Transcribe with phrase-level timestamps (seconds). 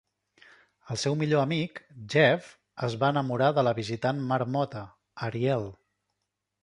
[0.93, 1.81] El seu millor amic,
[2.13, 2.49] Jeff,
[2.89, 4.83] es va enamorar de la visitant "marmota",
[5.29, 5.69] Ariel.